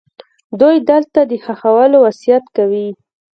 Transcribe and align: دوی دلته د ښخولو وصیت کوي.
دوی 0.59 0.77
دلته 0.89 1.19
د 1.25 1.31
ښخولو 1.43 1.97
وصیت 2.05 2.43
کوي. 2.55 2.87